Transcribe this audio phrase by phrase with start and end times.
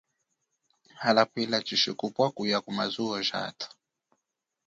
[1.01, 3.67] Hala pwila tshishikupwa kuya kumazuwo jathu.